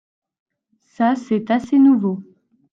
Ça 0.79 1.15
c'est 1.15 1.51
assez 1.51 1.77
nouveau. 1.77 2.23